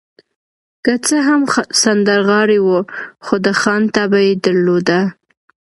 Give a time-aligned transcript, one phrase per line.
[0.85, 1.41] که څه هم
[1.81, 2.69] سندرغاړی و،
[3.25, 4.99] خو د خان طبع يې درلوده.